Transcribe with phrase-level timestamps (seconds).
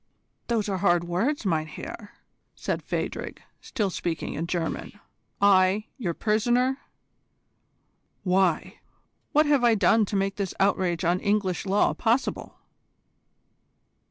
[0.47, 2.13] "Those are hard words, mein Herr,"
[2.55, 4.99] said Phadrig, still speaking in German.
[5.39, 6.79] "I your prisoner!
[8.23, 8.79] Why?
[9.31, 12.57] What have I done to make this outrage on English law possible?"